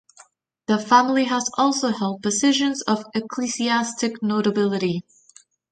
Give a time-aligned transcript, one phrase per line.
[0.65, 5.05] The family has also held positions of ecclesiastic notability.